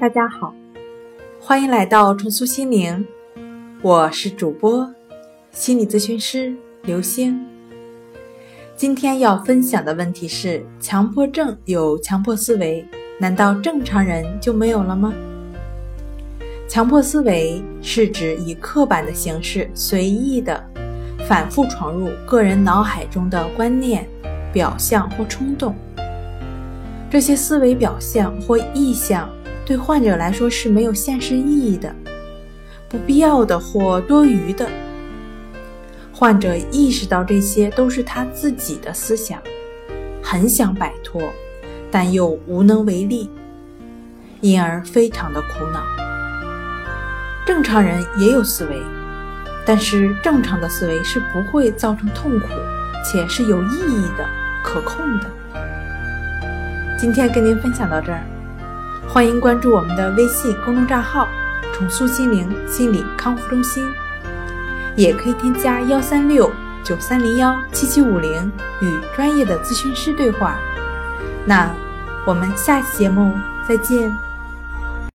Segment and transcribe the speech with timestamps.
[0.00, 0.54] 大家好，
[1.38, 3.06] 欢迎来到重塑心灵，
[3.82, 4.90] 我是主播
[5.50, 7.38] 心理咨询师刘星。
[8.74, 12.82] 今天要分享的问题是：强迫症有强迫思维，
[13.18, 15.12] 难道正常人就没有了吗？
[16.66, 20.64] 强迫思维是指以刻板的形式随意的
[21.28, 24.08] 反复闯入个人脑海中的观念、
[24.50, 25.74] 表象或冲动，
[27.10, 29.28] 这些思维表象或意象。
[29.70, 31.94] 对患者来说是没有现实意义的、
[32.88, 34.68] 不必要的或多余的。
[36.12, 39.40] 患者意识到这些都是他自己的思想，
[40.20, 41.22] 很想摆脱，
[41.88, 43.30] 但又无能为力，
[44.40, 45.84] 因而非常的苦恼。
[47.46, 48.82] 正常人也有思维，
[49.64, 52.48] 但是正常的思维是不会造成痛苦，
[53.04, 54.28] 且是有意义的、
[54.64, 55.30] 可控的。
[56.98, 58.20] 今天跟您分享到这儿。
[59.12, 61.26] 欢迎关注我们的微信公众账号
[61.74, 63.84] “重塑心灵心理康复中心”，
[64.94, 66.48] 也可以添加幺三六
[66.84, 70.56] 九三零幺七七五零与专业的咨询师对话。
[71.44, 71.74] 那
[72.24, 73.36] 我们下期节目
[73.68, 74.29] 再见。